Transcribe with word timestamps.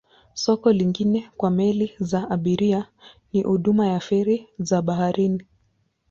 Soko 0.33 0.71
lingine 0.73 1.29
kwa 1.37 1.51
meli 1.51 1.91
za 1.99 2.29
abiria 2.29 2.87
ni 3.33 3.41
huduma 3.41 3.87
ya 3.87 3.99
feri 3.99 4.47
za 4.59 4.81
baharini. 4.81 5.45